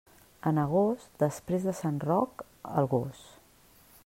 En 0.51 0.59
agost, 0.61 1.11
després 1.25 1.69
de 1.69 1.75
sant 1.83 2.01
Roc, 2.09 2.45
el 2.81 2.93
gos. 2.97 3.25